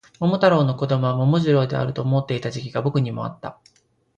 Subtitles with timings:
[0.19, 3.59] 桃太郎の子供は桃次郎であると思っていた時期が僕にもあった